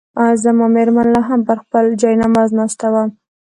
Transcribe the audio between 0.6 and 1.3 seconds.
مېرمن لا